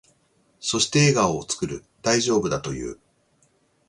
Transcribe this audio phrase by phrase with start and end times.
[0.59, 1.85] そして、笑顔を作る。
[2.01, 2.99] 大丈夫だと言う。